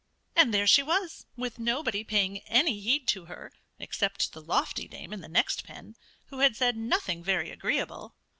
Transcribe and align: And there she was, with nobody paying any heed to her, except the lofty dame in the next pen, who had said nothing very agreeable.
And 0.35 0.51
there 0.51 0.65
she 0.65 0.81
was, 0.81 1.27
with 1.37 1.59
nobody 1.59 2.03
paying 2.03 2.39
any 2.47 2.79
heed 2.79 3.07
to 3.09 3.25
her, 3.25 3.51
except 3.77 4.31
the 4.33 4.41
lofty 4.41 4.87
dame 4.87 5.13
in 5.13 5.21
the 5.21 5.27
next 5.27 5.63
pen, 5.63 5.93
who 6.29 6.39
had 6.39 6.55
said 6.55 6.75
nothing 6.75 7.23
very 7.23 7.51
agreeable. 7.51 8.15